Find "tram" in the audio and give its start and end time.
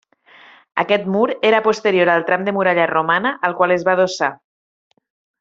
2.31-2.47